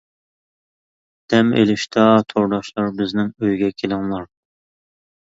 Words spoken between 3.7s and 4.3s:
كېلىڭلار.